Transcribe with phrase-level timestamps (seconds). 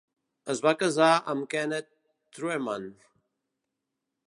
[0.53, 1.91] Es va casar amb Kenneth
[2.39, 2.91] Trueman.